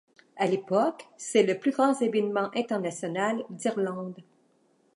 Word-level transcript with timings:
À 0.35 0.47
l'époque, 0.47 1.07
c'est 1.15 1.43
le 1.43 1.59
plus 1.59 1.69
grand 1.69 1.93
événement 2.01 2.49
international 2.55 3.43
d'Irlande. 3.51 4.19